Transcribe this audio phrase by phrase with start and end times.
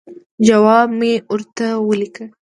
[0.47, 2.25] جواب مې ورته ولیکه.